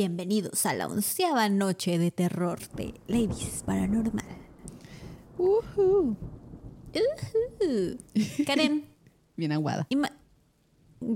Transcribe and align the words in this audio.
Bienvenidos 0.00 0.64
a 0.64 0.72
la 0.72 0.86
onceava 0.86 1.50
noche 1.50 1.98
de 1.98 2.10
terror 2.10 2.58
de 2.74 2.94
Ladies 3.06 3.62
Paranormal. 3.66 4.24
Ujú. 5.36 6.16
Ujú. 6.94 7.98
Karen, 8.46 8.86
Bien 9.36 9.52
aguada. 9.52 9.86
ima- 9.90 10.10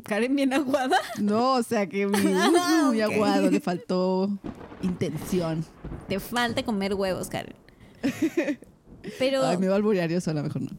Karen 0.05 0.37
bien 0.37 0.53
aguada. 0.53 0.99
No, 1.19 1.55
o 1.55 1.63
sea 1.63 1.87
que 1.89 2.07
muy, 2.09 2.21
Ah, 2.37 2.83
muy 2.85 3.01
ok. 3.03 3.11
aguado, 3.15 3.51
le 3.51 3.59
faltó 3.61 4.29
intención. 4.83 5.65
Te 6.07 6.21
falta 6.21 6.63
comer 6.63 6.93
huevos, 6.93 7.31
Karen. 7.31 7.57
Pero 9.19 9.47
Ay, 9.47 9.57
me 9.57 9.69
va 9.69 9.73
a 9.73 9.77
alburear 9.77 10.11
yo 10.11 10.21
sola, 10.21 10.43
mejor 10.43 10.61
no. 10.61 10.73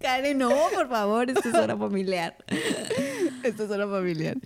Karen, 0.00 0.36
no, 0.36 0.50
por 0.74 0.90
favor, 0.90 1.30
esto 1.30 1.48
es 1.48 1.54
hora 1.54 1.74
familiar. 1.78 2.36
Esto 3.48 3.64
es 3.64 3.70
hora 3.70 3.86
familiar. 3.88 4.36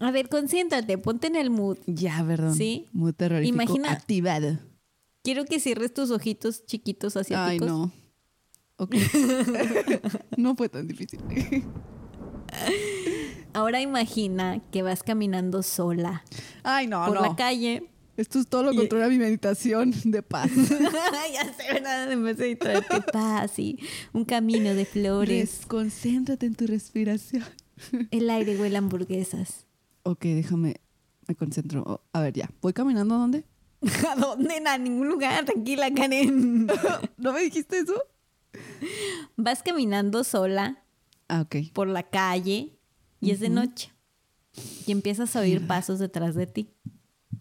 A 0.00 0.10
ver, 0.10 0.28
concéntrate, 0.28 0.98
ponte 0.98 1.26
en 1.28 1.36
el 1.36 1.50
mood. 1.50 1.78
Ya, 1.86 2.24
perdón. 2.26 2.54
Sí. 2.56 2.86
Muy 2.92 3.12
terrorífico. 3.12 3.54
Imagina- 3.54 3.92
Activado. 3.92 4.58
Quiero 5.22 5.44
que 5.44 5.58
cierres 5.60 5.94
tus 5.94 6.10
ojitos 6.10 6.66
chiquitos 6.66 7.16
asiáticos. 7.16 7.68
Ay, 7.68 7.74
no. 7.74 7.92
Ok. 8.76 8.94
no 10.36 10.54
fue 10.56 10.68
tan 10.68 10.86
difícil. 10.88 11.20
Ahora 13.52 13.80
imagina 13.80 14.60
que 14.72 14.82
vas 14.82 15.02
caminando 15.02 15.62
sola 15.62 16.24
Ay, 16.62 16.86
no, 16.88 17.04
por 17.06 17.14
no. 17.16 17.22
la 17.22 17.36
calle. 17.36 17.88
Esto 18.16 18.38
es 18.38 18.46
todo 18.48 18.62
lo 18.64 18.72
Y- 18.72 18.76
contrario 18.76 19.06
a 19.06 19.08
mi 19.08 19.18
meditación 19.18 19.92
de 20.04 20.22
paz. 20.22 20.50
ya 20.54 21.44
sé, 21.54 21.72
¿verdad? 21.72 22.10
En 22.12 22.22
vez 22.24 22.36
de 22.36 22.56
paz 23.12 23.58
y 23.58 23.78
un 24.12 24.24
camino 24.24 24.74
de 24.74 24.84
flores. 24.84 25.58
Res- 25.58 25.66
concéntrate 25.66 26.46
en 26.46 26.54
tu 26.54 26.66
respiración. 26.66 27.44
El 28.10 28.30
aire 28.30 28.56
huele 28.58 28.76
a 28.76 28.78
hamburguesas. 28.78 29.66
Ok, 30.04 30.22
déjame, 30.24 30.76
me 31.26 31.34
concentro. 31.34 31.82
Oh, 31.86 32.00
a 32.12 32.20
ver, 32.20 32.32
ya. 32.34 32.50
¿Voy 32.60 32.72
caminando 32.72 33.14
a 33.14 33.18
dónde? 33.18 33.44
¿A 34.10 34.16
dónde? 34.16 34.54
A 34.66 34.78
ningún 34.78 35.08
lugar. 35.08 35.44
Tranquila, 35.44 35.92
Karen. 35.92 36.66
¿No 37.16 37.32
me 37.32 37.40
dijiste 37.42 37.78
eso? 37.78 37.94
Vas 39.36 39.62
caminando 39.62 40.24
sola 40.24 40.82
Ah, 41.28 41.40
ok. 41.42 41.56
por 41.72 41.88
la 41.88 42.02
calle 42.04 42.78
y 43.20 43.30
es 43.30 43.40
de 43.40 43.48
noche. 43.48 43.90
Y 44.86 44.92
empiezas 44.92 45.34
a 45.34 45.40
oír 45.40 45.66
pasos 45.66 45.98
detrás 45.98 46.34
de 46.34 46.46
ti. 46.46 46.68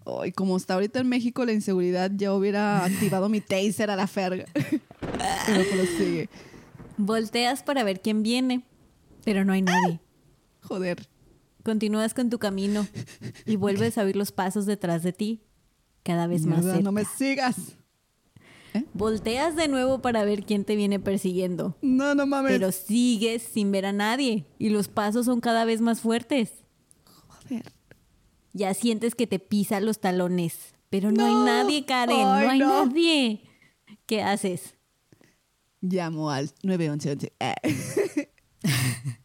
Ay, 0.05 0.31
como 0.31 0.57
está 0.57 0.73
ahorita 0.73 0.99
en 0.99 1.07
México 1.07 1.45
la 1.45 1.53
inseguridad, 1.53 2.11
ya 2.15 2.33
hubiera 2.33 2.83
activado 2.83 3.29
mi 3.29 3.39
taser 3.41 3.91
a 3.91 3.95
la 3.95 4.07
ferga. 4.07 4.45
Pero 5.45 5.63
prosigue. 5.71 6.29
Volteas 6.97 7.61
para 7.63 7.83
ver 7.83 8.01
quién 8.01 8.23
viene, 8.23 8.63
pero 9.25 9.43
no 9.45 9.53
hay 9.53 9.61
nadie. 9.61 9.99
Joder. 10.63 11.07
Continúas 11.63 12.13
con 12.13 12.29
tu 12.29 12.39
camino 12.39 12.85
y 13.45 13.55
vuelves 13.55 13.97
a 13.97 14.03
oír 14.03 14.15
los 14.15 14.31
pasos 14.31 14.65
detrás 14.65 15.01
de 15.03 15.13
ti, 15.13 15.41
cada 16.03 16.27
vez 16.27 16.45
más 16.45 16.63
cerca. 16.65 16.81
no 16.81 16.91
me 16.91 17.05
sigas. 17.05 17.55
Volteas 18.93 19.55
de 19.55 19.67
nuevo 19.67 20.01
para 20.01 20.25
ver 20.25 20.43
quién 20.45 20.65
te 20.65 20.75
viene 20.75 20.99
persiguiendo, 20.99 21.77
No, 21.81 22.15
no 22.15 22.25
mames. 22.25 22.51
pero 22.51 22.71
sigues 22.71 23.43
sin 23.43 23.71
ver 23.71 23.85
a 23.85 23.93
nadie 23.93 24.45
y 24.57 24.69
los 24.69 24.87
pasos 24.87 25.25
son 25.27 25.41
cada 25.41 25.63
vez 25.63 25.79
más 25.79 26.01
fuertes. 26.01 26.51
Joder. 27.27 27.71
Ya 28.53 28.73
sientes 28.73 29.13
que 29.15 29.27
te 29.27 29.37
pisa 29.39 29.79
los 29.79 29.99
talones, 29.99 30.73
pero 30.89 31.11
no, 31.11 31.17
No. 31.17 31.25
hay 31.27 31.45
nadie, 31.45 31.85
Karen, 31.85 32.17
Ay, 32.17 32.45
no 32.45 32.51
hay 32.51 32.59
no. 32.59 32.85
nadie. 32.85 33.41
¿Qué 34.07 34.21
haces? 34.23 34.75
Llamo 35.81 36.29
al 36.31 36.49
911. 36.63 37.31
Eh. 37.39 37.53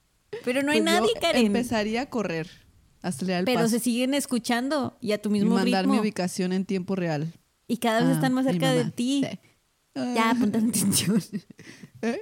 Pero 0.48 0.62
no 0.62 0.72
hay 0.72 0.80
Pues 0.80 0.94
yo 0.94 1.00
nadie, 1.00 1.12
Karen. 1.20 1.46
Empezaría 1.46 2.00
a 2.02 2.06
correr. 2.10 2.48
Acelerar 3.02 3.40
el 3.40 3.44
Pero 3.44 3.58
paso. 3.60 3.68
se 3.70 3.80
siguen 3.80 4.14
escuchando 4.14 4.96
y 5.02 5.12
a 5.12 5.20
tu 5.20 5.28
y 5.28 5.32
mismo 5.32 5.54
mandar 5.56 5.82
ritmo. 5.84 5.92
mi 5.94 6.00
ubicación 6.00 6.54
en 6.54 6.64
tiempo 6.64 6.96
real. 6.96 7.30
Y 7.66 7.76
cada 7.76 8.00
vez 8.00 8.08
Ah, 8.08 8.12
están 8.14 8.32
más 8.32 8.46
cerca 8.46 8.72
de 8.72 8.90
ti. 8.90 9.24
Sí. 9.30 9.38
Ya, 10.14 10.30
Ah. 10.30 10.36
ponte 10.38 10.56
atención. 10.58 11.22
¿Eh? 12.02 12.20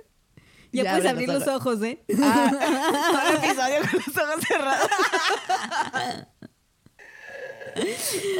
Ya, 0.73 0.83
Ya, 0.83 0.91
puedes 0.97 1.09
abrir 1.11 1.29
los 1.29 1.47
los 1.47 1.55
ojos, 1.57 1.81
¿eh? 1.85 2.05
Ah, 2.21 2.51
todo 3.13 3.29
el 3.31 3.37
episodio 3.45 3.81
con 3.91 4.01
los 4.07 4.17
ojos 4.19 4.45
cerrados. 4.49 4.91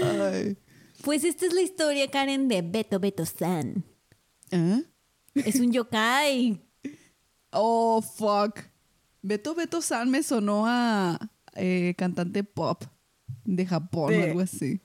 Ay. 0.03 0.59
Pues 1.03 1.25
esta 1.25 1.47
es 1.47 1.53
la 1.53 1.61
historia, 1.63 2.11
Karen, 2.11 2.49
de 2.49 2.63
Beto 2.63 2.99
Beto 2.99 3.25
San. 3.25 3.85
¿Eh? 4.51 4.83
Es 5.35 5.57
un 5.61 5.71
yokai. 5.73 6.61
Oh, 7.53 8.03
fuck. 8.03 8.59
Beto 9.27 9.57
Beto 9.57 9.83
San 9.83 10.09
me 10.09 10.23
sonó 10.23 10.67
a 10.69 11.19
eh, 11.57 11.95
cantante 11.99 12.45
pop 12.45 12.85
de 13.45 13.67
Japón 13.67 14.15
o 14.15 14.23
algo 14.23 14.41
así. 14.41 14.81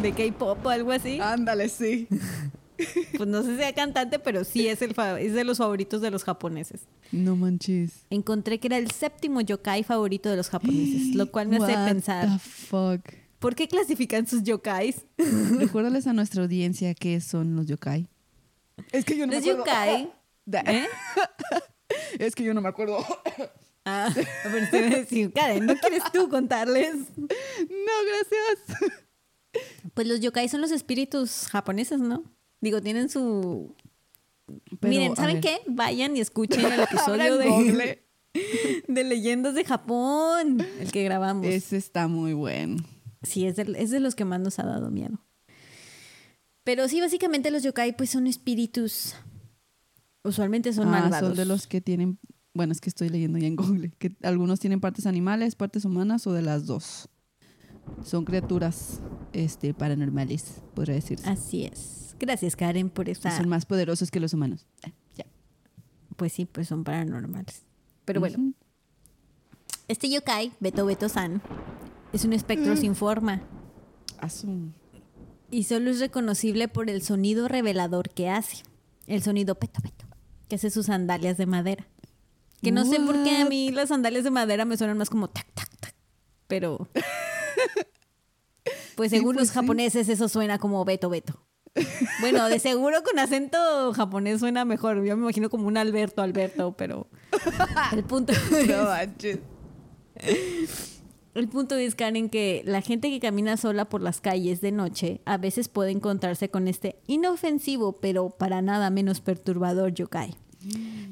de 0.00 0.12
K-pop 0.12 0.64
o 0.64 0.68
algo 0.68 0.92
así. 0.92 1.18
Ándale, 1.20 1.68
sí. 1.68 2.08
Pues 3.16 3.28
no 3.28 3.42
sé 3.42 3.50
si 3.50 3.56
sea 3.58 3.72
cantante, 3.74 4.18
pero 4.18 4.42
sí 4.42 4.66
es, 4.66 4.82
el 4.82 4.92
es 5.20 5.34
de 5.34 5.44
los 5.44 5.58
favoritos 5.58 6.00
de 6.00 6.10
los 6.10 6.24
japoneses. 6.24 6.80
No 7.12 7.36
manches. 7.36 8.06
Encontré 8.10 8.58
que 8.58 8.66
era 8.66 8.76
el 8.76 8.90
séptimo 8.90 9.40
yokai 9.40 9.84
favorito 9.84 10.28
de 10.28 10.36
los 10.36 10.48
japoneses, 10.48 11.14
lo 11.14 11.30
cual 11.30 11.46
me 11.46 11.58
hace 11.58 11.74
What 11.74 11.86
pensar, 11.86 12.28
the 12.28 12.38
fuck. 12.40 13.00
¿por 13.38 13.54
qué 13.54 13.68
clasifican 13.68 14.26
sus 14.26 14.42
yokais? 14.42 15.04
Recuérdales 15.58 16.08
a 16.08 16.12
nuestra 16.12 16.42
audiencia 16.42 16.92
qué 16.94 17.20
son 17.20 17.54
los 17.54 17.66
yokai. 17.66 18.08
Es 18.90 19.04
que 19.04 19.16
yo 19.16 19.26
Los 19.26 19.44
yokai... 19.44 20.10
¿Eh? 20.66 20.86
Es 22.18 22.34
que 22.34 22.42
yo 22.42 22.52
no 22.54 22.60
me 22.60 22.68
acuerdo. 22.68 23.04
Ah, 23.84 24.12
pero 24.44 24.56
estoy 24.58 24.80
a 24.80 24.90
decir, 24.90 25.32
Karen, 25.32 25.66
¿no 25.66 25.76
quieres 25.76 26.02
tú 26.12 26.28
contarles? 26.28 26.94
No, 27.16 27.26
gracias. 28.06 28.94
Pues 29.94 30.06
los 30.06 30.20
yokai 30.20 30.48
son 30.48 30.60
los 30.60 30.70
espíritus 30.70 31.48
japoneses, 31.50 32.00
¿no? 32.00 32.24
Digo, 32.60 32.80
tienen 32.80 33.08
su... 33.08 33.74
Pero, 34.80 34.90
Miren, 34.90 35.16
¿saben 35.16 35.40
qué? 35.40 35.60
Vayan 35.66 36.16
y 36.16 36.20
escuchen 36.20 36.64
el 36.64 36.80
episodio 36.90 37.36
de, 37.36 38.02
de 38.88 39.04
Leyendas 39.04 39.54
de 39.54 39.64
Japón, 39.64 40.64
el 40.80 40.92
que 40.92 41.04
grabamos. 41.04 41.46
Ese 41.46 41.76
está 41.76 42.08
muy 42.08 42.32
bueno. 42.32 42.76
Sí, 43.22 43.46
es 43.46 43.56
de, 43.56 43.74
es 43.76 43.90
de 43.90 44.00
los 44.00 44.14
que 44.14 44.24
más 44.24 44.40
nos 44.40 44.58
ha 44.58 44.64
dado 44.64 44.90
miedo. 44.90 45.18
Pero 46.64 46.88
sí, 46.88 47.00
básicamente 47.00 47.50
los 47.50 47.62
yokai 47.62 47.96
pues 47.96 48.10
son 48.10 48.26
espíritus. 48.26 49.14
Usualmente 50.22 50.72
son 50.72 50.88
ah, 50.88 51.00
malvados. 51.00 51.30
son 51.30 51.36
de 51.36 51.44
los 51.44 51.66
que 51.66 51.80
tienen, 51.80 52.18
bueno, 52.54 52.72
es 52.72 52.80
que 52.80 52.88
estoy 52.88 53.08
leyendo 53.08 53.38
ya 53.38 53.46
en 53.46 53.56
Google, 53.56 53.90
que 53.98 54.14
algunos 54.22 54.60
tienen 54.60 54.80
partes 54.80 55.06
animales, 55.06 55.54
partes 55.54 55.84
humanas 55.84 56.26
o 56.26 56.32
de 56.32 56.42
las 56.42 56.66
dos. 56.66 57.08
Son 58.04 58.24
criaturas 58.24 59.00
este, 59.32 59.74
paranormales, 59.74 60.62
podría 60.74 60.94
decirse. 60.94 61.28
Así 61.28 61.64
es. 61.64 62.14
Gracias, 62.18 62.54
Karen, 62.54 62.90
por 62.90 63.08
esta... 63.08 63.36
Son 63.36 63.48
más 63.48 63.66
poderosos 63.66 64.10
que 64.10 64.20
los 64.20 64.32
humanos. 64.32 64.66
Eh, 64.84 64.92
ya. 65.16 65.26
Pues 66.16 66.32
sí, 66.32 66.44
pues 66.44 66.68
son 66.68 66.84
paranormales. 66.84 67.62
Pero 68.04 68.20
bueno, 68.20 68.52
este 69.88 70.08
yokai, 70.08 70.52
Beto 70.60 70.86
Beto 70.86 71.08
San, 71.08 71.42
es 72.12 72.24
un 72.24 72.32
espectro 72.32 72.76
sin 72.76 72.94
forma. 72.94 73.42
Asu. 74.18 74.70
Y 75.50 75.64
solo 75.64 75.90
es 75.90 76.00
reconocible 76.00 76.68
por 76.68 76.88
el 76.88 77.02
sonido 77.02 77.48
revelador 77.48 78.08
que 78.08 78.30
hace. 78.30 78.62
El 79.06 79.22
sonido 79.22 79.56
peto 79.56 79.82
peto. 79.82 80.06
Que 80.48 80.54
hace 80.54 80.70
sus 80.70 80.86
sandalias 80.86 81.36
de 81.36 81.46
madera. 81.46 81.86
Que 82.62 82.70
no 82.72 82.84
sé 82.84 83.00
por 83.00 83.22
qué 83.24 83.38
a 83.38 83.44
mí 83.44 83.70
las 83.72 83.88
sandalias 83.88 84.24
de 84.24 84.30
madera 84.30 84.64
me 84.64 84.76
suenan 84.76 84.96
más 84.98 85.10
como 85.10 85.28
tac, 85.28 85.46
tac, 85.54 85.68
tac. 85.80 85.94
Pero. 86.46 86.88
Pues 88.94 89.10
Sí, 89.10 89.16
según 89.16 89.34
pues 89.34 89.44
los 89.44 89.48
sí. 89.48 89.54
japoneses, 89.54 90.08
eso 90.08 90.28
suena 90.28 90.58
como 90.58 90.84
beto 90.84 91.08
beto. 91.08 91.42
Bueno, 92.20 92.46
de 92.50 92.58
seguro 92.58 93.02
con 93.02 93.18
acento 93.18 93.92
japonés 93.94 94.40
suena 94.40 94.66
mejor. 94.66 94.96
Yo 95.04 95.16
me 95.16 95.22
imagino 95.22 95.48
como 95.48 95.66
un 95.66 95.78
Alberto 95.78 96.20
Alberto, 96.22 96.74
pero. 96.76 97.08
El 97.92 98.04
punto 98.04 98.34
No 98.68 98.84
manches. 98.84 99.38
El 101.34 101.48
punto 101.48 101.76
es, 101.76 101.94
Karen, 101.94 102.28
que 102.28 102.62
la 102.66 102.82
gente 102.82 103.08
que 103.08 103.18
camina 103.18 103.56
sola 103.56 103.86
por 103.88 104.02
las 104.02 104.20
calles 104.20 104.60
de 104.60 104.70
noche 104.70 105.22
a 105.24 105.38
veces 105.38 105.68
puede 105.68 105.90
encontrarse 105.90 106.50
con 106.50 106.68
este 106.68 107.00
inofensivo, 107.06 107.94
pero 108.00 108.28
para 108.28 108.60
nada 108.60 108.90
menos 108.90 109.20
perturbador 109.22 109.94
yokai. 109.94 110.34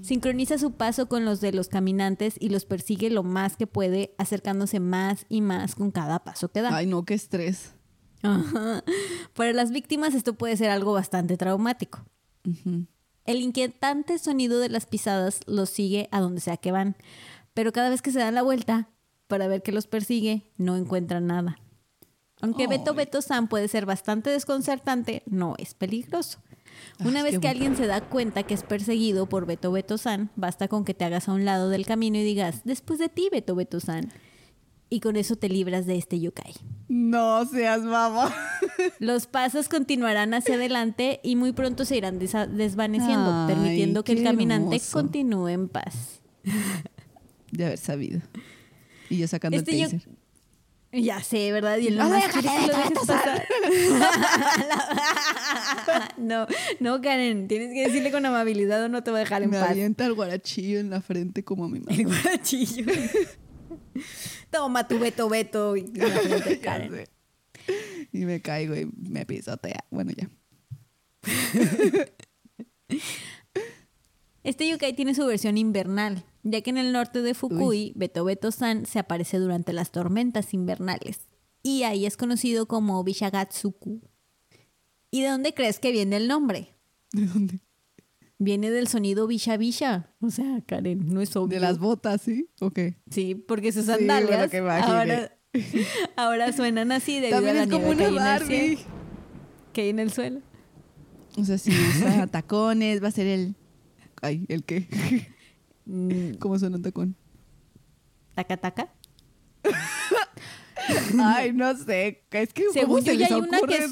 Sincroniza 0.03 0.59
su 0.59 0.73
paso 0.73 1.09
con 1.09 1.25
los 1.25 1.41
de 1.41 1.53
los 1.53 1.69
caminantes 1.69 2.37
y 2.39 2.49
los 2.49 2.65
persigue 2.65 3.11
lo 3.11 3.23
más 3.23 3.57
que 3.57 3.67
puede, 3.67 4.15
acercándose 4.19 4.81
más 4.81 5.27
y 5.29 5.41
más 5.41 5.75
con 5.75 5.91
cada 5.91 6.25
paso 6.25 6.51
que 6.51 6.63
da. 6.63 6.75
Ay, 6.75 6.87
no, 6.87 7.05
qué 7.05 7.15
estrés. 7.15 7.75
Ajá. 8.23 8.85
Para 9.35 9.53
las 9.53 9.71
víctimas 9.71 10.15
esto 10.15 10.35
puede 10.35 10.57
ser 10.57 10.71
algo 10.71 10.93
bastante 10.93 11.37
traumático. 11.37 12.05
El 13.25 13.41
inquietante 13.41 14.19
sonido 14.19 14.59
de 14.59 14.69
las 14.69 14.87
pisadas 14.87 15.41
los 15.47 15.71
sigue 15.71 16.09
a 16.11 16.21
donde 16.21 16.41
sea 16.41 16.57
que 16.57 16.73
van, 16.73 16.97
pero 17.55 17.73
cada 17.73 17.91
vez 17.91 18.03
que 18.03 18.13
se 18.13 18.19
dan 18.19 18.35
la 18.35 18.43
vuelta 18.43 18.89
para 19.27 19.47
ver 19.47 19.63
que 19.63 19.73
los 19.73 19.87
persigue, 19.87 20.51
no 20.57 20.77
encuentran 20.77 21.27
nada. 21.27 21.59
Aunque 22.43 22.67
Beto. 22.67 22.95
Beto 22.95 23.23
San 23.23 23.49
puede 23.49 23.69
ser 23.69 23.87
bastante 23.87 24.31
desconcertante, 24.31 25.23
no 25.27 25.55
es 25.59 25.75
peligroso. 25.75 26.39
Una 27.05 27.23
vez 27.23 27.39
que 27.39 27.49
alguien 27.49 27.77
se 27.77 27.87
da 27.87 28.01
cuenta 28.01 28.43
que 28.43 28.55
es 28.55 28.63
perseguido 28.63 29.27
por 29.29 29.45
Beto 29.47 29.71
Beto 29.73 29.99
San, 29.99 30.31
basta 30.37 30.67
con 30.69 30.85
que 30.85 30.95
te 30.95 31.05
hagas 31.05 31.29
a 31.29 31.33
un 31.33 31.45
lado 31.45 31.69
del 31.69 31.85
camino 31.85 32.17
y 32.19 32.23
digas, 32.23 32.63
después 32.65 32.99
de 32.99 33.09
ti, 33.09 33.29
Beto 33.31 33.55
Beto 33.55 33.81
San. 33.81 34.11
y 34.89 35.01
con 35.01 35.17
eso 35.17 35.37
te 35.37 35.49
libras 35.49 35.87
de 35.87 35.97
este 35.97 36.19
yokai. 36.19 36.53
No 36.89 37.45
seas 37.47 37.83
mamá. 37.83 38.35
Los 38.99 39.27
pasos 39.27 39.69
continuarán 39.69 40.35
hacia 40.35 40.55
adelante 40.57 41.21
y 41.23 41.37
muy 41.37 41.53
pronto 41.53 41.85
se 41.85 41.97
irán 41.97 42.19
desvaneciendo, 42.19 43.31
Ay, 43.47 43.55
permitiendo 43.55 44.03
que 44.03 44.13
el 44.13 44.25
caminante 44.25 44.77
hermoso. 44.77 44.93
continúe 44.93 45.49
en 45.49 45.69
paz. 45.69 46.21
De 47.53 47.67
haber 47.67 47.79
sabido. 47.79 48.21
Y 49.09 49.19
yo 49.19 49.29
sacando 49.29 49.57
Este 49.59 49.81
el 49.83 49.91
taser. 49.91 50.09
Ya 50.93 51.23
sé, 51.23 51.53
¿verdad? 51.53 51.79
Y 51.79 51.87
el 51.87 51.97
No, 51.97 52.05
nomás 52.05 52.25
déjate, 52.27 52.49
que 52.49 52.61
lo 52.67 52.67
déjate 52.77 52.95
pasar. 52.95 53.47
no, 56.19 56.47
no, 56.81 57.01
Karen, 57.01 57.47
tienes 57.47 57.73
que 57.73 57.87
decirle 57.87 58.11
con 58.11 58.27
amabilidad 58.27 58.83
o 58.85 58.89
no 58.89 59.03
te 59.05 59.11
va 59.13 59.19
a 59.19 59.21
dejar 59.21 59.43
en 59.45 59.51
Me 59.51 59.61
paz. 59.61 59.71
avienta 59.71 60.05
el 60.07 60.15
guarachillo 60.15 60.81
en 60.81 60.91
la 60.91 61.01
frente 61.01 61.45
como 61.45 61.67
a 61.67 61.69
mi 61.69 61.79
El 61.87 62.07
mamá. 62.07 62.21
guarachillo. 62.23 62.87
Toma 64.51 64.89
tu 64.89 64.99
veto, 64.99 65.29
veto. 65.29 65.77
Y 65.77 65.87
la 65.95 66.07
frente 66.09 66.59
Karen. 66.63 67.05
Y 68.13 68.25
me 68.25 68.41
caigo 68.43 68.75
y 68.75 68.87
me 68.97 69.25
pisotea. 69.27 69.85
Bueno, 69.91 70.11
ya. 70.17 70.29
Este 74.43 74.69
yokai 74.69 74.95
tiene 74.95 75.15
su 75.15 75.27
versión 75.27 75.59
invernal, 75.59 76.25
ya 76.43 76.61
que 76.63 76.71
en 76.71 76.79
el 76.79 76.93
norte 76.93 77.21
de 77.23 77.35
Fukui, 77.35 77.93
Beto 77.95 78.25
Beto 78.25 78.51
San 78.51 78.87
se 78.87 78.99
aparece 78.99 79.39
durante 79.39 79.73
las 79.73 79.91
tormentas 79.91 80.55
invernales. 80.55 81.29
Y 81.63 81.83
ahí 81.83 82.07
es 82.07 82.17
conocido 82.17 82.67
como 82.67 83.05
Bishagatsuku. 83.05 84.01
¿Y 85.11 85.23
de 85.23 85.29
dónde 85.29 85.53
crees 85.53 85.79
que 85.79 85.93
viene 85.93 86.17
el 86.17 86.27
nombre? 86.29 86.75
¿De 87.13 87.27
dónde? 87.27 87.61
Viene 88.39 88.71
del 88.71 88.89
sonido 88.89 89.27
Bisha 89.27 89.59
Bisha. 89.59 90.15
O 90.23 90.31
sea, 90.31 90.63
Karen, 90.67 91.13
no 91.13 91.21
es 91.21 91.37
obvio. 91.37 91.49
De 91.57 91.61
las 91.61 91.79
botas, 91.79 92.23
¿sí? 92.23 92.49
Ok. 92.61 92.79
Sí, 93.11 93.35
porque 93.35 93.73
sus 93.73 93.85
Sí, 93.85 93.91
sandalias 93.91 94.31
bueno, 94.31 94.51
que 94.51 94.57
imaginé. 94.59 94.87
ahora, 94.97 95.39
ahora 96.17 96.53
suenan 96.55 96.93
así 96.93 97.17
debido 97.21 97.37
También 97.37 97.57
a 97.57 97.59
la 97.59 97.65
es 97.65 97.71
como 97.71 97.93
nieve 97.93 98.05
que 98.07 98.11
una 98.11 98.35
hay, 98.37 98.37
en 98.37 98.43
el 98.43 98.47
cielo, 98.47 98.63
Barbie. 98.69 98.87
que 99.75 99.81
hay 99.83 99.89
en 99.91 99.99
el 99.99 100.11
suelo. 100.13 100.41
O 101.37 101.45
sea, 101.45 101.59
si 101.59 101.71
usa 101.71 102.27
tacones, 102.31 103.03
va 103.03 103.09
a 103.09 103.13
ser 103.13 103.27
el... 103.27 103.57
Ay, 104.21 104.45
¿el 104.49 104.65
qué? 104.65 104.87
Mm, 105.87 106.35
¿Cómo 106.39 106.59
suena 106.59 106.77
un 106.77 106.83
tacón? 106.83 107.17
Taca 108.35 108.57
taca. 108.57 108.93
Ay, 111.23 111.53
no 111.53 111.77
sé. 111.77 112.23
Es 112.31 112.53
que 112.53 112.65
¿cómo 112.65 112.73
Según 112.73 113.03
se 113.03 113.17
yo 113.17 113.21
ya 113.21 113.27
hay 113.35 113.41
una 113.41 113.61
que 113.61 113.87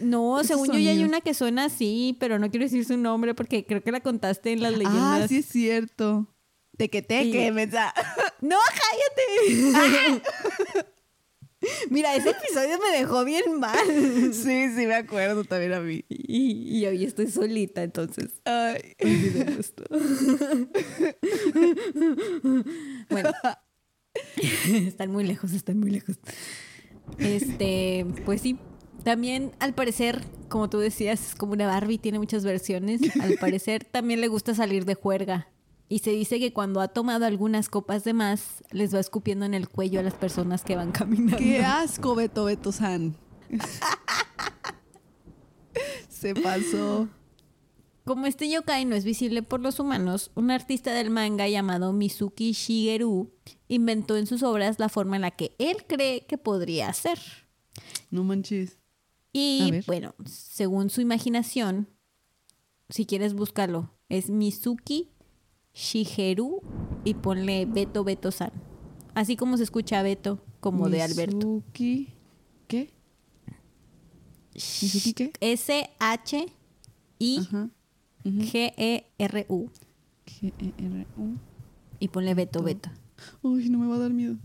no, 0.00 0.44
según 0.44 0.68
yo 0.72 0.78
ya 0.78 0.90
hay 0.90 1.04
una 1.04 1.20
que 1.20 1.34
suena 1.34 1.64
así, 1.66 2.16
pero 2.20 2.38
no 2.38 2.50
quiero 2.50 2.64
decir 2.64 2.84
su 2.84 2.96
nombre 2.96 3.34
porque 3.34 3.64
creo 3.64 3.82
que 3.82 3.92
la 3.92 4.00
contaste 4.00 4.52
en 4.52 4.62
las 4.62 4.72
leyendas. 4.72 5.22
Ah, 5.24 5.28
sí 5.28 5.38
es 5.38 5.46
cierto. 5.46 6.26
Teque 6.76 7.02
teque, 7.02 7.46
Y- 7.46 7.52
mensa. 7.52 7.92
No, 8.40 8.56
cállate. 9.76 10.22
Mira, 11.90 12.14
ese 12.14 12.30
episodio 12.30 12.78
me 12.78 12.98
dejó 12.98 13.24
bien 13.24 13.58
mal. 13.58 13.74
Sí, 14.32 14.68
sí, 14.74 14.86
me 14.86 14.94
acuerdo 14.94 15.44
también 15.44 15.74
a 15.74 15.80
mí. 15.80 16.04
Y, 16.08 16.78
y 16.78 16.86
hoy 16.86 17.04
estoy 17.04 17.30
solita, 17.30 17.82
entonces. 17.82 18.40
Ay. 18.44 18.94
todo. 19.74 19.86
bueno. 23.10 23.30
están 24.64 25.10
muy 25.10 25.24
lejos, 25.24 25.52
están 25.52 25.78
muy 25.78 25.90
lejos. 25.90 26.18
Este, 27.18 28.06
pues 28.24 28.40
sí. 28.40 28.58
También, 29.04 29.52
al 29.58 29.74
parecer, 29.74 30.22
como 30.48 30.70
tú 30.70 30.78
decías, 30.78 31.28
es 31.28 31.34
como 31.34 31.52
una 31.52 31.66
Barbie, 31.66 31.98
tiene 31.98 32.18
muchas 32.18 32.44
versiones. 32.44 33.02
Al 33.20 33.34
parecer, 33.34 33.84
también 33.84 34.20
le 34.20 34.28
gusta 34.28 34.54
salir 34.54 34.86
de 34.86 34.94
juerga. 34.94 35.48
Y 35.88 35.98
se 35.98 36.10
dice 36.10 36.38
que 36.38 36.52
cuando 36.52 36.80
ha 36.80 36.88
tomado 36.88 37.26
algunas 37.26 37.68
copas 37.68 38.04
de 38.04 38.14
más, 38.14 38.64
les 38.70 38.94
va 38.94 39.00
escupiendo 39.00 39.44
en 39.44 39.54
el 39.54 39.68
cuello 39.68 40.00
a 40.00 40.02
las 40.02 40.14
personas 40.14 40.64
que 40.64 40.76
van 40.76 40.92
caminando. 40.92 41.36
Qué 41.36 41.58
asco, 41.64 42.14
Beto 42.14 42.44
Beto 42.44 42.72
San. 42.72 43.16
Se 46.08 46.34
pasó. 46.34 47.08
Como 48.04 48.26
este 48.26 48.50
yokai 48.50 48.84
no 48.84 48.96
es 48.96 49.04
visible 49.04 49.42
por 49.42 49.60
los 49.60 49.80
humanos, 49.80 50.30
un 50.34 50.50
artista 50.50 50.92
del 50.92 51.10
manga 51.10 51.48
llamado 51.48 51.92
Mizuki 51.92 52.52
Shigeru 52.52 53.32
inventó 53.66 54.18
en 54.18 54.26
sus 54.26 54.42
obras 54.42 54.78
la 54.78 54.90
forma 54.90 55.16
en 55.16 55.22
la 55.22 55.30
que 55.30 55.56
él 55.58 55.86
cree 55.86 56.26
que 56.26 56.36
podría 56.36 56.92
ser. 56.92 57.18
No 58.10 58.24
manches. 58.24 58.78
Y 59.32 59.80
bueno, 59.86 60.14
según 60.26 60.90
su 60.90 61.00
imaginación, 61.00 61.88
si 62.90 63.06
quieres 63.06 63.32
búscalo, 63.32 63.90
es 64.10 64.28
Mizuki 64.28 65.13
Shigeru 65.74 66.60
y 67.04 67.14
ponle 67.14 67.66
Beto 67.66 68.04
Beto 68.04 68.30
San. 68.30 68.52
Así 69.14 69.36
como 69.36 69.56
se 69.56 69.64
escucha 69.64 70.02
Beto, 70.02 70.40
como 70.60 70.88
de 70.88 71.02
Alberto. 71.02 71.62
¿Qué? 71.72 72.14
¿Mizuki 74.54 75.12
qué? 75.14 75.32
S-H-I-G-E-R-U. 78.34 79.70
G-E-R-U. 80.26 81.38
Y 82.00 82.08
ponle 82.08 82.34
Beto 82.34 82.62
Beto. 82.62 82.90
Uy, 83.42 83.68
no 83.68 83.78
me 83.78 83.86
va 83.86 83.96
a 83.96 83.98
dar 83.98 84.12
miedo. 84.12 84.36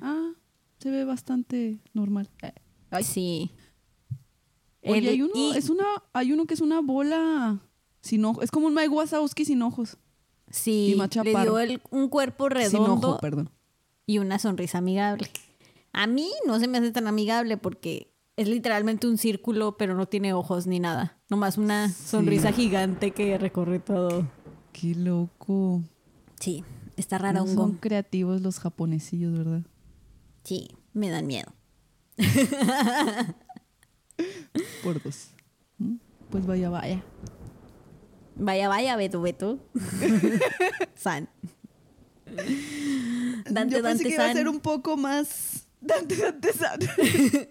Ah, 0.00 0.30
se 0.78 0.90
ve 0.90 1.04
bastante 1.04 1.78
normal. 1.92 2.28
Ay. 2.90 3.04
Sí. 3.04 3.50
Oye, 4.84 4.98
El- 4.98 5.08
hay 5.08 5.22
uno, 5.22 5.32
y- 5.34 5.56
es 5.56 5.68
una, 5.70 5.84
hay 6.12 6.32
uno 6.32 6.46
que 6.46 6.54
es 6.54 6.60
una 6.60 6.80
bola 6.80 7.60
sin 8.00 8.24
ojos. 8.24 8.44
Es 8.44 8.50
como 8.50 8.68
un 8.68 8.74
Mike 8.74 8.88
Wazowski 8.90 9.44
sin 9.44 9.62
ojos. 9.62 9.98
Sí, 10.50 10.96
le 11.24 11.30
dio 11.42 11.58
el- 11.58 11.82
un 11.90 12.08
cuerpo 12.08 12.48
redondo 12.48 13.10
ojo, 13.10 13.18
perdón. 13.18 13.50
y 14.06 14.18
una 14.18 14.38
sonrisa 14.38 14.78
amigable. 14.78 15.28
A 15.92 16.06
mí 16.06 16.30
no 16.46 16.58
se 16.60 16.68
me 16.68 16.78
hace 16.78 16.90
tan 16.92 17.06
amigable 17.06 17.56
porque 17.56 18.14
es 18.36 18.48
literalmente 18.48 19.06
un 19.08 19.18
círculo, 19.18 19.76
pero 19.76 19.94
no 19.94 20.06
tiene 20.06 20.32
ojos 20.32 20.66
ni 20.66 20.78
nada. 20.80 21.18
Nomás 21.28 21.58
una 21.58 21.88
Sí. 21.88 21.94
sonrisa 22.08 22.52
gigante 22.52 23.10
que 23.10 23.36
recorre 23.36 23.78
todo. 23.80 24.26
Qué 24.72 24.94
loco. 24.94 25.82
Sí, 26.38 26.62
está 26.96 27.18
rara 27.18 27.40
No 27.40 27.46
son 27.46 27.72
creativos 27.74 28.40
los 28.40 28.60
japonesillos, 28.60 29.36
¿verdad? 29.36 29.62
Sí, 30.44 30.68
me 30.92 31.10
dan 31.10 31.26
miedo. 31.26 31.52
Por 34.82 35.02
dos. 35.02 35.30
¿Mm? 35.78 35.96
Pues 36.30 36.46
vaya, 36.46 36.70
vaya. 36.70 37.02
Vaya, 38.38 38.68
vaya, 38.68 38.96
Beto, 38.96 39.20
Beto. 39.20 39.58
San. 40.94 41.28
Dante, 43.50 43.76
Yo 43.76 43.82
pensé 43.82 43.82
Dante, 43.82 44.04
que 44.04 44.10
iba 44.10 44.26
a 44.26 44.32
ser 44.32 44.48
un 44.48 44.60
poco 44.60 44.96
más... 44.96 45.66
Dante, 45.80 46.16
Dante, 46.16 46.52
San. 46.52 46.78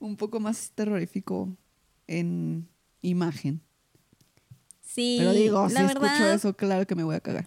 un 0.00 0.16
poco 0.16 0.40
más 0.40 0.72
terrorífico 0.74 1.54
en 2.06 2.68
imagen. 3.02 3.60
Sí, 4.80 5.16
Pero 5.18 5.32
digo, 5.32 5.68
si 5.68 5.74
la 5.74 5.80
escucho 5.82 6.00
verdad, 6.00 6.34
eso, 6.34 6.56
claro 6.56 6.86
que 6.86 6.94
me 6.94 7.04
voy 7.04 7.14
a 7.16 7.20
cagar. 7.20 7.46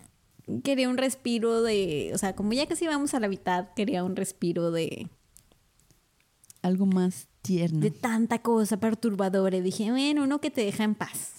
quería 0.64 0.90
un 0.90 0.98
respiro 0.98 1.62
de... 1.62 2.12
O 2.14 2.18
sea, 2.18 2.36
como 2.36 2.54
ya 2.54 2.68
casi 2.68 2.88
vamos 2.88 3.14
a 3.14 3.20
la 3.20 3.28
mitad, 3.28 3.70
quería 3.76 4.04
un 4.04 4.16
respiro 4.16 4.72
de... 4.72 5.10
Algo 6.62 6.86
más 6.88 7.28
tierno. 7.42 7.80
de 7.80 7.92
tanta 7.92 8.40
cosa 8.40 8.80
perturbadora. 8.80 9.58
Y 9.58 9.62
dije, 9.62 9.92
bueno, 9.92 10.24
uno 10.24 10.42
que 10.42 10.50
te 10.50 10.62
deja 10.62 10.84
en 10.84 10.96
paz. 10.96 11.35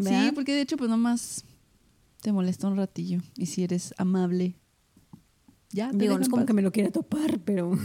Sí, 0.00 0.32
porque 0.34 0.52
de 0.52 0.60
hecho, 0.60 0.76
pues 0.76 0.90
nomás 0.90 1.44
te 2.20 2.32
molesta 2.32 2.68
un 2.68 2.76
ratillo. 2.76 3.20
Y 3.36 3.46
si 3.46 3.64
eres 3.64 3.94
amable, 3.98 4.54
ya 5.70 5.90
te 5.90 5.98
Digo, 5.98 6.16
no 6.16 6.22
es 6.22 6.28
como 6.28 6.42
paz. 6.42 6.46
que 6.46 6.52
me 6.52 6.62
lo 6.62 6.72
quiera 6.72 6.90
topar, 6.90 7.40
pero 7.40 7.72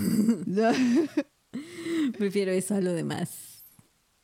prefiero 2.18 2.52
eso 2.52 2.76
a 2.76 2.82
lo 2.82 2.94
demás. 2.94 3.64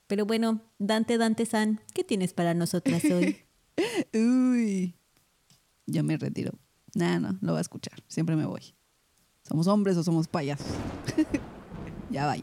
Pero 0.08 0.25
bueno, 0.25 0.62
Dante, 0.79 1.17
Dante 1.17 1.46
San, 1.46 1.82
¿qué 1.94 2.03
tienes 2.03 2.34
para 2.34 2.53
nosotras 2.53 3.03
hoy? 3.06 3.38
Uy. 4.13 4.96
Ya 5.86 6.03
me 6.03 6.17
retiro. 6.17 6.58
Nah, 6.96 7.20
no, 7.20 7.38
lo 7.41 7.53
voy 7.53 7.60
a 7.60 7.62
escuchar. 7.62 8.01
Siempre 8.08 8.36
me 8.36 8.46
voy. 8.46 8.74
¿Somos 9.44 9.67
hombres 9.67 9.96
o 9.98 10.03
somos 10.03 10.27
payasos? 10.27 10.67
ya 12.10 12.25
va. 12.25 12.36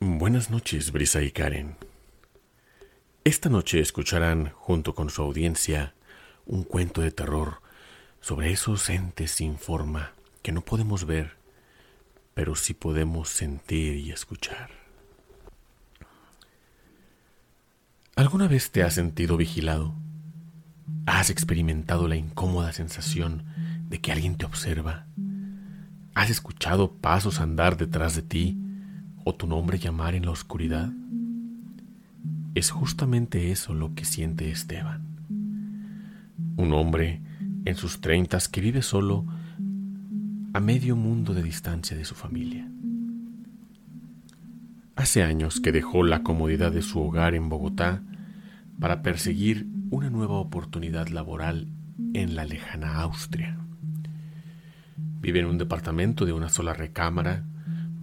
Buenas 0.00 0.48
noches, 0.48 0.92
Brisa 0.92 1.22
y 1.22 1.32
Karen. 1.32 1.74
Esta 3.24 3.48
noche 3.48 3.80
escucharán, 3.80 4.52
junto 4.54 4.94
con 4.94 5.10
su 5.10 5.22
audiencia, 5.22 5.92
un 6.46 6.62
cuento 6.62 7.00
de 7.00 7.10
terror 7.10 7.60
sobre 8.20 8.52
esos 8.52 8.88
entes 8.90 9.32
sin 9.32 9.58
forma 9.58 10.12
que 10.40 10.52
no 10.52 10.60
podemos 10.60 11.04
ver, 11.04 11.32
pero 12.34 12.54
sí 12.54 12.74
podemos 12.74 13.28
sentir 13.28 13.96
y 13.96 14.12
escuchar. 14.12 14.70
¿Alguna 18.14 18.46
vez 18.46 18.70
te 18.70 18.84
has 18.84 18.94
sentido 18.94 19.36
vigilado? 19.36 19.96
¿Has 21.06 21.28
experimentado 21.28 22.06
la 22.06 22.14
incómoda 22.14 22.72
sensación 22.72 23.46
de 23.88 24.00
que 24.00 24.12
alguien 24.12 24.36
te 24.36 24.46
observa? 24.46 25.08
¿Has 26.14 26.30
escuchado 26.30 26.92
pasos 26.92 27.40
andar 27.40 27.76
detrás 27.76 28.14
de 28.14 28.22
ti 28.22 28.67
o 29.28 29.34
tu 29.34 29.46
nombre 29.46 29.78
llamar 29.78 30.14
en 30.14 30.24
la 30.24 30.30
oscuridad? 30.30 30.90
Es 32.54 32.70
justamente 32.70 33.50
eso 33.52 33.74
lo 33.74 33.94
que 33.94 34.06
siente 34.06 34.50
Esteban. 34.50 35.02
Un 36.56 36.72
hombre 36.72 37.20
en 37.66 37.74
sus 37.74 38.00
treintas 38.00 38.48
que 38.48 38.62
vive 38.62 38.80
solo 38.80 39.26
a 40.54 40.60
medio 40.60 40.96
mundo 40.96 41.34
de 41.34 41.42
distancia 41.42 41.94
de 41.94 42.06
su 42.06 42.14
familia. 42.14 42.70
Hace 44.96 45.22
años 45.22 45.60
que 45.60 45.72
dejó 45.72 46.04
la 46.04 46.22
comodidad 46.22 46.72
de 46.72 46.80
su 46.80 46.98
hogar 46.98 47.34
en 47.34 47.50
Bogotá 47.50 48.02
para 48.80 49.02
perseguir 49.02 49.66
una 49.90 50.08
nueva 50.08 50.36
oportunidad 50.36 51.08
laboral 51.08 51.68
en 52.14 52.34
la 52.34 52.46
lejana 52.46 53.02
Austria. 53.02 53.58
Vive 55.20 55.40
en 55.40 55.46
un 55.46 55.58
departamento 55.58 56.24
de 56.24 56.32
una 56.32 56.48
sola 56.48 56.72
recámara, 56.72 57.44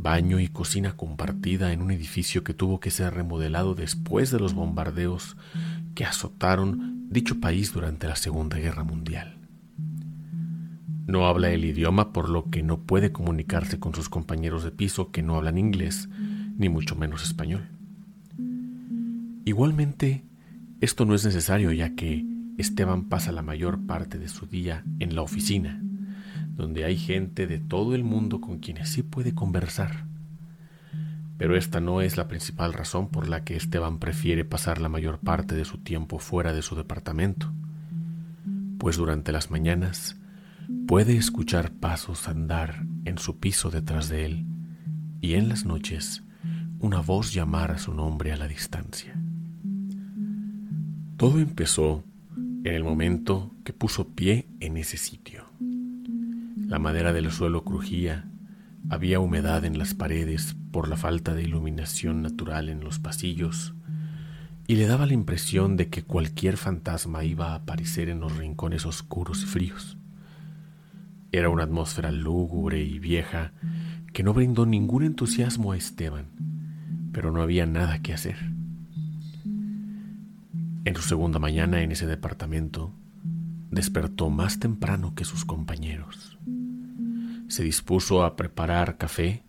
baño 0.06 0.40
y 0.40 0.48
cocina 0.50 0.96
compartida 0.96 1.74
en 1.74 1.82
un 1.82 1.90
edificio 1.90 2.44
que 2.44 2.54
tuvo 2.54 2.80
que 2.80 2.92
ser 2.92 3.16
remodelado 3.16 3.74
después 3.74 4.30
de 4.30 4.40
los 4.40 4.54
bombardeos 4.54 5.36
que 5.96 6.06
azotaron 6.06 7.08
dicho 7.10 7.40
país 7.40 7.74
durante 7.74 8.08
la 8.08 8.16
Segunda 8.16 8.60
Guerra 8.60 8.84
Mundial. 8.84 9.40
No 11.08 11.26
habla 11.26 11.50
el 11.50 11.66
idioma 11.66 12.14
por 12.14 12.30
lo 12.30 12.52
que 12.52 12.62
no 12.62 12.82
puede 12.82 13.12
comunicarse 13.12 13.80
con 13.80 13.96
sus 13.96 14.08
compañeros 14.08 14.64
de 14.64 14.70
piso 14.70 15.10
que 15.10 15.24
no 15.24 15.38
hablan 15.38 15.58
inglés, 15.58 16.08
ni 16.56 16.70
mucho 16.70 16.96
menos 16.96 17.24
español. 17.24 17.68
Igualmente, 19.44 20.24
esto 20.82 21.06
no 21.06 21.16
es 21.16 21.26
necesario 21.26 21.72
ya 21.72 21.96
que 21.96 22.24
Esteban 22.60 23.06
pasa 23.06 23.32
la 23.32 23.42
mayor 23.42 23.88
parte 23.88 24.20
de 24.20 24.28
su 24.28 24.46
día 24.46 24.84
en 25.00 25.16
la 25.16 25.24
oficina, 25.24 25.82
donde 26.56 26.86
hay 26.86 26.98
gente 26.98 27.48
de 27.48 27.60
todo 27.60 27.96
el 27.96 28.04
mundo 28.04 28.42
con 28.42 28.60
quienes 28.60 28.90
sí 28.90 29.04
puede 29.04 29.34
conversar. 29.34 30.06
Pero 31.38 31.58
esta 31.58 31.82
no 31.82 32.02
es 32.02 32.16
la 32.16 32.28
principal 32.28 32.74
razón 32.74 33.10
por 33.10 33.28
la 33.28 33.44
que 33.44 33.56
Esteban 33.56 34.00
prefiere 34.00 34.46
pasar 34.46 34.80
la 34.80 34.90
mayor 34.90 35.20
parte 35.20 35.56
de 35.56 35.66
su 35.66 35.80
tiempo 35.80 36.20
fuera 36.20 36.54
de 36.54 36.62
su 36.62 36.76
departamento, 36.76 37.52
pues 38.78 38.98
durante 38.98 39.32
las 39.32 39.52
mañanas 39.52 40.18
puede 40.88 41.18
escuchar 41.18 41.72
pasos 41.72 42.28
andar 42.28 42.86
en 43.04 43.18
su 43.18 43.40
piso 43.40 43.70
detrás 43.70 44.10
de 44.10 44.26
él 44.26 44.46
y 45.22 45.34
en 45.34 45.50
las 45.50 45.66
noches 45.66 46.24
una 46.80 47.02
voz 47.02 47.34
llamar 47.34 47.72
a 47.72 47.78
su 47.78 47.94
nombre 47.94 48.32
a 48.32 48.38
la 48.38 48.48
distancia. 48.48 49.14
Todo 51.18 51.40
empezó 51.40 52.04
en 52.36 52.74
el 52.74 52.84
momento 52.84 53.52
que 53.64 53.74
puso 53.74 54.10
pie 54.10 54.48
en 54.60 54.78
ese 54.78 54.98
sitio. 54.98 55.45
La 56.68 56.80
madera 56.80 57.14
del 57.14 57.32
suelo 57.32 57.64
crujía, 57.64 58.26
había 58.90 59.20
humedad 59.20 59.66
en 59.66 59.78
las 59.78 59.94
paredes 59.94 60.56
por 60.72 60.88
la 60.88 60.98
falta 60.98 61.36
de 61.36 61.44
iluminación 61.44 62.24
natural 62.24 62.70
en 62.70 62.84
los 62.84 62.98
pasillos, 62.98 63.76
y 64.66 64.76
le 64.76 64.88
daba 64.88 65.06
la 65.06 65.14
impresión 65.14 65.78
de 65.78 65.90
que 65.90 66.04
cualquier 66.04 66.58
fantasma 66.58 67.24
iba 67.24 67.52
a 67.52 67.56
aparecer 67.56 68.10
en 68.10 68.20
los 68.20 68.36
rincones 68.36 68.88
oscuros 68.88 69.44
y 69.44 69.46
fríos. 69.46 69.98
Era 71.32 71.50
una 71.50 71.64
atmósfera 71.64 72.12
lúgubre 72.12 72.84
y 72.84 72.98
vieja 72.98 73.54
que 74.12 74.24
no 74.24 74.34
brindó 74.34 74.66
ningún 74.66 75.04
entusiasmo 75.04 75.72
a 75.72 75.78
Esteban, 75.78 76.32
pero 77.12 77.32
no 77.32 77.44
había 77.44 77.68
nada 77.68 78.00
que 78.02 78.14
hacer. 78.14 78.38
En 80.84 80.96
su 80.96 81.04
segunda 81.04 81.38
mañana 81.38 81.84
en 81.84 81.92
ese 81.92 82.08
departamento, 82.08 82.92
despertó 83.70 84.30
más 84.30 84.60
temprano 84.60 85.14
que 85.14 85.26
sus 85.26 85.46
compañeros. 85.46 86.40
Se 87.56 87.64
dispuso 87.64 88.26
a 88.26 88.36
preparar 88.36 88.98
café 88.98 89.46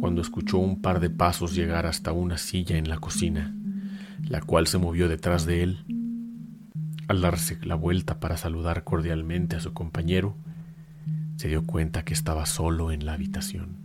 cuando 0.00 0.20
escuchó 0.20 0.58
un 0.58 0.82
par 0.82 0.98
de 0.98 1.10
pasos 1.10 1.54
llegar 1.54 1.86
hasta 1.86 2.10
una 2.10 2.38
silla 2.38 2.76
en 2.76 2.88
la 2.88 2.98
cocina, 2.98 3.54
la 4.24 4.40
cual 4.40 4.66
se 4.66 4.78
movió 4.78 5.08
detrás 5.08 5.46
de 5.46 5.62
él. 5.62 5.84
Al 7.06 7.20
darse 7.20 7.56
la 7.62 7.76
vuelta 7.76 8.18
para 8.18 8.36
saludar 8.36 8.82
cordialmente 8.82 9.54
a 9.54 9.60
su 9.60 9.72
compañero, 9.72 10.36
se 11.36 11.46
dio 11.46 11.64
cuenta 11.64 12.04
que 12.04 12.14
estaba 12.14 12.46
solo 12.46 12.90
en 12.90 13.06
la 13.06 13.12
habitación, 13.12 13.76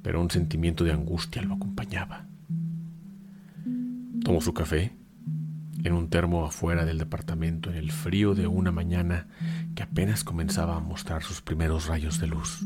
pero 0.00 0.18
un 0.18 0.30
sentimiento 0.30 0.84
de 0.84 0.92
angustia 0.92 1.42
lo 1.42 1.52
acompañaba. 1.52 2.28
Tomó 4.24 4.40
su 4.40 4.54
café 4.54 4.96
en 5.82 5.92
un 5.92 6.08
termo 6.08 6.44
afuera 6.44 6.84
del 6.84 6.98
departamento 6.98 7.70
en 7.70 7.76
el 7.76 7.90
frío 7.90 8.34
de 8.34 8.46
una 8.46 8.70
mañana 8.70 9.26
que 9.74 9.82
apenas 9.82 10.24
comenzaba 10.24 10.76
a 10.76 10.80
mostrar 10.80 11.22
sus 11.22 11.40
primeros 11.40 11.86
rayos 11.86 12.20
de 12.20 12.26
luz. 12.26 12.64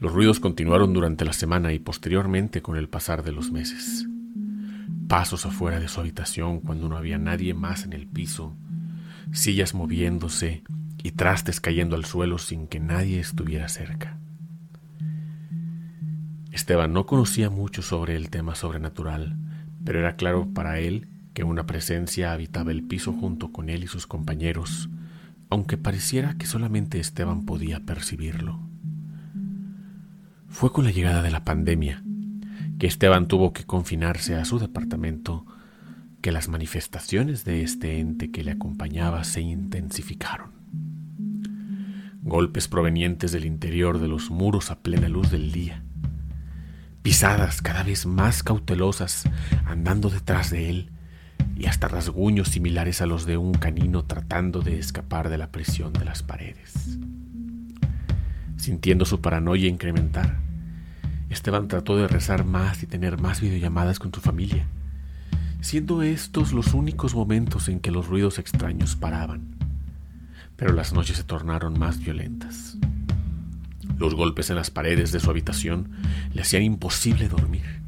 Los 0.00 0.12
ruidos 0.12 0.40
continuaron 0.40 0.92
durante 0.92 1.24
la 1.24 1.32
semana 1.32 1.72
y 1.72 1.78
posteriormente 1.78 2.62
con 2.62 2.76
el 2.76 2.88
pasar 2.88 3.22
de 3.22 3.32
los 3.32 3.50
meses. 3.50 4.06
Pasos 5.08 5.46
afuera 5.46 5.80
de 5.80 5.88
su 5.88 6.00
habitación 6.00 6.60
cuando 6.60 6.88
no 6.88 6.96
había 6.96 7.18
nadie 7.18 7.54
más 7.54 7.84
en 7.84 7.92
el 7.92 8.06
piso, 8.06 8.54
sillas 9.32 9.74
moviéndose 9.74 10.62
y 11.02 11.12
trastes 11.12 11.60
cayendo 11.60 11.96
al 11.96 12.04
suelo 12.04 12.38
sin 12.38 12.66
que 12.66 12.80
nadie 12.80 13.20
estuviera 13.20 13.68
cerca. 13.68 14.18
Esteban 16.50 16.92
no 16.92 17.04
conocía 17.04 17.50
mucho 17.50 17.82
sobre 17.82 18.14
el 18.16 18.30
tema 18.30 18.54
sobrenatural, 18.54 19.36
pero 19.84 19.98
era 19.98 20.16
claro 20.16 20.48
para 20.52 20.78
él 20.80 21.08
que 21.34 21.44
una 21.44 21.66
presencia 21.66 22.32
habitaba 22.32 22.70
el 22.70 22.82
piso 22.84 23.12
junto 23.12 23.52
con 23.52 23.68
él 23.68 23.84
y 23.84 23.88
sus 23.88 24.06
compañeros, 24.06 24.88
aunque 25.50 25.76
pareciera 25.76 26.36
que 26.38 26.46
solamente 26.46 27.00
Esteban 27.00 27.44
podía 27.44 27.80
percibirlo. 27.80 28.60
Fue 30.48 30.72
con 30.72 30.84
la 30.84 30.92
llegada 30.92 31.22
de 31.22 31.30
la 31.30 31.44
pandemia 31.44 32.02
que 32.78 32.86
Esteban 32.86 33.28
tuvo 33.28 33.52
que 33.52 33.64
confinarse 33.64 34.34
a 34.36 34.44
su 34.44 34.58
departamento 34.58 35.44
que 36.20 36.32
las 36.32 36.48
manifestaciones 36.48 37.44
de 37.44 37.62
este 37.62 37.98
ente 37.98 38.30
que 38.30 38.44
le 38.44 38.52
acompañaba 38.52 39.24
se 39.24 39.42
intensificaron. 39.42 40.52
Golpes 42.22 42.68
provenientes 42.68 43.32
del 43.32 43.44
interior 43.44 43.98
de 43.98 44.08
los 44.08 44.30
muros 44.30 44.70
a 44.70 44.80
plena 44.80 45.08
luz 45.08 45.30
del 45.30 45.52
día, 45.52 45.84
pisadas 47.04 47.60
cada 47.60 47.82
vez 47.82 48.06
más 48.06 48.42
cautelosas 48.42 49.24
andando 49.66 50.08
detrás 50.08 50.48
de 50.48 50.70
él 50.70 50.90
y 51.54 51.66
hasta 51.66 51.86
rasguños 51.86 52.48
similares 52.48 53.02
a 53.02 53.06
los 53.06 53.26
de 53.26 53.36
un 53.36 53.52
canino 53.52 54.06
tratando 54.06 54.62
de 54.62 54.78
escapar 54.78 55.28
de 55.28 55.36
la 55.36 55.52
presión 55.52 55.92
de 55.92 56.06
las 56.06 56.22
paredes. 56.22 56.98
Sintiendo 58.56 59.04
su 59.04 59.20
paranoia 59.20 59.68
incrementar, 59.68 60.38
Esteban 61.28 61.68
trató 61.68 61.98
de 61.98 62.08
rezar 62.08 62.46
más 62.46 62.82
y 62.82 62.86
tener 62.86 63.20
más 63.20 63.42
videollamadas 63.42 63.98
con 63.98 64.10
su 64.10 64.22
familia, 64.22 64.66
siendo 65.60 66.02
estos 66.02 66.54
los 66.54 66.72
únicos 66.72 67.14
momentos 67.14 67.68
en 67.68 67.80
que 67.80 67.90
los 67.90 68.08
ruidos 68.08 68.38
extraños 68.38 68.96
paraban. 68.96 69.42
Pero 70.56 70.72
las 70.72 70.94
noches 70.94 71.18
se 71.18 71.24
tornaron 71.24 71.78
más 71.78 71.98
violentas. 71.98 72.78
Los 73.98 74.14
golpes 74.14 74.50
en 74.50 74.56
las 74.56 74.70
paredes 74.70 75.12
de 75.12 75.20
su 75.20 75.30
habitación 75.30 75.90
le 76.32 76.42
hacían 76.42 76.62
imposible 76.62 77.28
dormir. 77.28 77.82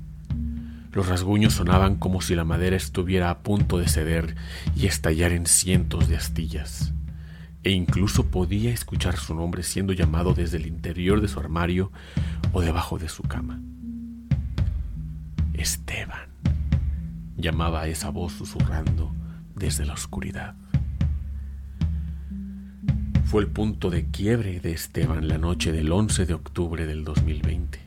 Los 0.92 1.08
rasguños 1.08 1.54
sonaban 1.54 1.96
como 1.96 2.22
si 2.22 2.34
la 2.34 2.44
madera 2.44 2.76
estuviera 2.76 3.28
a 3.28 3.40
punto 3.40 3.78
de 3.78 3.88
ceder 3.88 4.34
y 4.74 4.86
estallar 4.86 5.32
en 5.32 5.46
cientos 5.46 6.08
de 6.08 6.16
astillas. 6.16 6.94
E 7.64 7.70
incluso 7.70 8.26
podía 8.26 8.72
escuchar 8.72 9.16
su 9.16 9.34
nombre 9.34 9.62
siendo 9.62 9.92
llamado 9.92 10.32
desde 10.32 10.56
el 10.56 10.66
interior 10.66 11.20
de 11.20 11.28
su 11.28 11.40
armario 11.40 11.92
o 12.52 12.62
debajo 12.62 12.98
de 12.98 13.08
su 13.08 13.24
cama. 13.24 13.60
Esteban, 15.52 16.30
llamaba 17.36 17.88
esa 17.88 18.10
voz 18.10 18.32
susurrando 18.32 19.12
desde 19.54 19.84
la 19.84 19.94
oscuridad. 19.94 20.54
Fue 23.26 23.42
el 23.42 23.48
punto 23.48 23.90
de 23.90 24.08
quiebre 24.08 24.60
de 24.60 24.70
Esteban 24.70 25.26
la 25.26 25.36
noche 25.36 25.72
del 25.72 25.90
11 25.90 26.26
de 26.26 26.34
octubre 26.34 26.86
del 26.86 27.02
2020, 27.02 27.80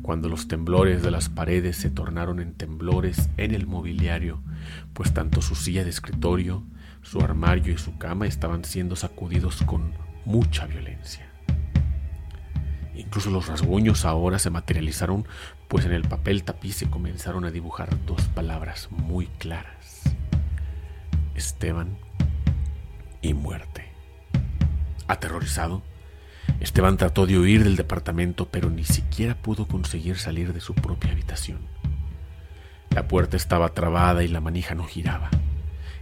cuando 0.00 0.30
los 0.30 0.48
temblores 0.48 1.02
de 1.02 1.10
las 1.10 1.28
paredes 1.28 1.76
se 1.76 1.90
tornaron 1.90 2.40
en 2.40 2.54
temblores 2.54 3.28
en 3.36 3.54
el 3.54 3.66
mobiliario, 3.66 4.40
pues 4.94 5.12
tanto 5.12 5.42
su 5.42 5.56
silla 5.56 5.84
de 5.84 5.90
escritorio, 5.90 6.62
su 7.02 7.20
armario 7.20 7.74
y 7.74 7.76
su 7.76 7.98
cama 7.98 8.26
estaban 8.26 8.64
siendo 8.64 8.96
sacudidos 8.96 9.60
con 9.60 9.92
mucha 10.24 10.64
violencia. 10.64 11.28
Incluso 12.94 13.28
los 13.30 13.48
rasguños 13.48 14.06
ahora 14.06 14.38
se 14.38 14.48
materializaron, 14.48 15.26
pues 15.68 15.84
en 15.84 15.92
el 15.92 16.08
papel 16.08 16.44
tapiz 16.44 16.76
se 16.76 16.88
comenzaron 16.88 17.44
a 17.44 17.50
dibujar 17.50 17.90
dos 18.06 18.22
palabras 18.28 18.88
muy 18.90 19.26
claras. 19.26 20.00
Esteban 21.34 21.98
y 23.20 23.34
muerte. 23.34 23.81
Aterrorizado, 25.12 25.82
Esteban 26.60 26.96
trató 26.96 27.26
de 27.26 27.38
huir 27.38 27.64
del 27.64 27.76
departamento, 27.76 28.48
pero 28.48 28.70
ni 28.70 28.84
siquiera 28.84 29.34
pudo 29.34 29.66
conseguir 29.66 30.16
salir 30.16 30.52
de 30.52 30.60
su 30.60 30.74
propia 30.74 31.12
habitación. 31.12 31.58
La 32.90 33.08
puerta 33.08 33.36
estaba 33.36 33.70
trabada 33.70 34.22
y 34.22 34.28
la 34.28 34.40
manija 34.40 34.74
no 34.74 34.84
giraba. 34.84 35.30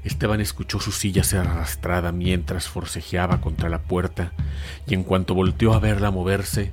Esteban 0.03 0.41
escuchó 0.41 0.81
su 0.81 0.93
silla 0.93 1.23
ser 1.25 1.41
arrastrada 1.41 2.11
mientras 2.11 2.69
forcejeaba 2.69 3.41
contra 3.41 3.69
la 3.69 3.83
puerta 3.83 4.33
y 4.87 4.95
en 4.95 5.05
cuanto 5.05 5.35
volteó 5.35 5.75
a 5.75 5.79
verla 5.79 6.11
moverse, 6.11 6.73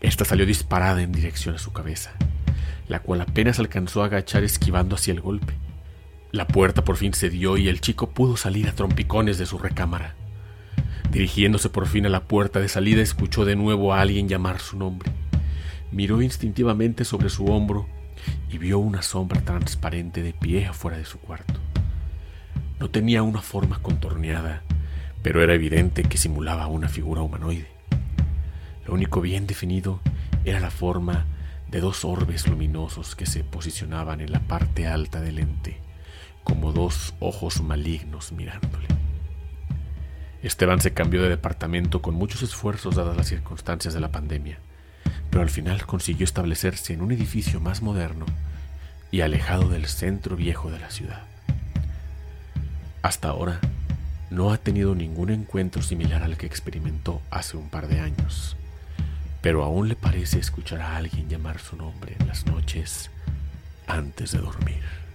ésta 0.00 0.24
salió 0.24 0.46
disparada 0.46 1.02
en 1.02 1.12
dirección 1.12 1.56
a 1.56 1.58
su 1.58 1.72
cabeza, 1.72 2.12
la 2.86 3.00
cual 3.00 3.20
apenas 3.20 3.58
alcanzó 3.58 4.02
a 4.02 4.06
agachar 4.06 4.44
esquivando 4.44 4.94
hacia 4.94 5.12
el 5.12 5.20
golpe. 5.20 5.54
La 6.30 6.46
puerta 6.46 6.84
por 6.84 6.96
fin 6.96 7.14
cedió 7.14 7.56
y 7.56 7.68
el 7.68 7.80
chico 7.80 8.10
pudo 8.10 8.36
salir 8.36 8.68
a 8.68 8.72
trompicones 8.72 9.38
de 9.38 9.46
su 9.46 9.58
recámara. 9.58 10.14
Dirigiéndose 11.16 11.70
por 11.70 11.86
fin 11.86 12.04
a 12.04 12.10
la 12.10 12.24
puerta 12.24 12.60
de 12.60 12.68
salida, 12.68 13.00
escuchó 13.00 13.46
de 13.46 13.56
nuevo 13.56 13.94
a 13.94 14.02
alguien 14.02 14.28
llamar 14.28 14.60
su 14.60 14.76
nombre. 14.76 15.10
Miró 15.90 16.20
instintivamente 16.20 17.06
sobre 17.06 17.30
su 17.30 17.46
hombro 17.46 17.86
y 18.50 18.58
vio 18.58 18.78
una 18.78 19.00
sombra 19.00 19.40
transparente 19.40 20.22
de 20.22 20.34
pie 20.34 20.66
afuera 20.66 20.98
de 20.98 21.06
su 21.06 21.18
cuarto. 21.18 21.54
No 22.78 22.90
tenía 22.90 23.22
una 23.22 23.40
forma 23.40 23.78
contorneada, 23.80 24.62
pero 25.22 25.42
era 25.42 25.54
evidente 25.54 26.02
que 26.02 26.18
simulaba 26.18 26.66
una 26.66 26.90
figura 26.90 27.22
humanoide. 27.22 27.68
Lo 28.86 28.92
único 28.92 29.22
bien 29.22 29.46
definido 29.46 30.00
era 30.44 30.60
la 30.60 30.70
forma 30.70 31.24
de 31.70 31.80
dos 31.80 32.04
orbes 32.04 32.46
luminosos 32.46 33.16
que 33.16 33.24
se 33.24 33.42
posicionaban 33.42 34.20
en 34.20 34.32
la 34.32 34.40
parte 34.40 34.86
alta 34.86 35.22
del 35.22 35.38
ente, 35.38 35.80
como 36.44 36.72
dos 36.72 37.14
ojos 37.20 37.62
malignos 37.62 38.32
mirándole. 38.32 38.95
Esteban 40.42 40.80
se 40.80 40.92
cambió 40.92 41.22
de 41.22 41.28
departamento 41.28 42.02
con 42.02 42.14
muchos 42.14 42.42
esfuerzos 42.42 42.96
dadas 42.96 43.16
las 43.16 43.28
circunstancias 43.28 43.94
de 43.94 44.00
la 44.00 44.12
pandemia, 44.12 44.58
pero 45.30 45.42
al 45.42 45.50
final 45.50 45.86
consiguió 45.86 46.24
establecerse 46.24 46.92
en 46.92 47.02
un 47.02 47.12
edificio 47.12 47.60
más 47.60 47.82
moderno 47.82 48.26
y 49.10 49.22
alejado 49.22 49.68
del 49.68 49.86
centro 49.86 50.36
viejo 50.36 50.70
de 50.70 50.78
la 50.78 50.90
ciudad. 50.90 51.22
Hasta 53.02 53.28
ahora, 53.28 53.60
no 54.30 54.52
ha 54.52 54.58
tenido 54.58 54.94
ningún 54.94 55.30
encuentro 55.30 55.82
similar 55.82 56.22
al 56.22 56.36
que 56.36 56.46
experimentó 56.46 57.22
hace 57.30 57.56
un 57.56 57.68
par 57.68 57.88
de 57.88 58.00
años, 58.00 58.56
pero 59.40 59.62
aún 59.62 59.88
le 59.88 59.96
parece 59.96 60.38
escuchar 60.38 60.80
a 60.80 60.96
alguien 60.96 61.28
llamar 61.28 61.60
su 61.60 61.76
nombre 61.76 62.16
en 62.18 62.26
las 62.26 62.46
noches 62.46 63.10
antes 63.86 64.32
de 64.32 64.38
dormir. 64.38 65.05